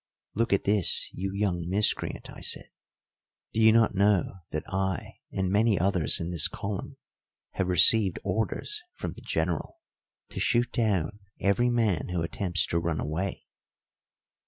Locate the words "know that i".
3.93-5.19